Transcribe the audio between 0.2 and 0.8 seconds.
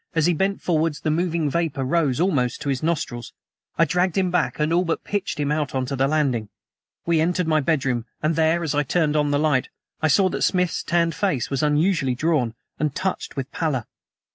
he bent